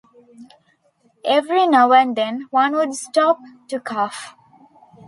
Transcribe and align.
Every 1.23 1.67
now 1.67 1.91
and 1.91 2.15
then 2.15 2.47
one 2.49 2.71
would 2.71 2.95
stop 2.95 3.37
to 3.67 3.79
cough. 3.79 4.33